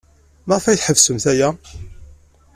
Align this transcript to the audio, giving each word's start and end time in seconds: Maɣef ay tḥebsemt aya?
Maɣef 0.47 0.65
ay 0.65 0.77
tḥebsemt 0.77 1.25
aya? 1.31 1.49